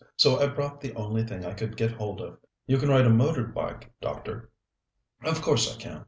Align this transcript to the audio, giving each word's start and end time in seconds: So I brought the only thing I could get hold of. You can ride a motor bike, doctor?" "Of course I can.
So 0.15 0.39
I 0.39 0.47
brought 0.47 0.81
the 0.81 0.95
only 0.95 1.23
thing 1.23 1.45
I 1.45 1.53
could 1.53 1.77
get 1.77 1.91
hold 1.91 2.21
of. 2.21 2.39
You 2.65 2.79
can 2.79 2.89
ride 2.89 3.05
a 3.05 3.09
motor 3.11 3.43
bike, 3.43 3.91
doctor?" 4.01 4.49
"Of 5.23 5.43
course 5.43 5.71
I 5.71 5.79
can. 5.79 5.99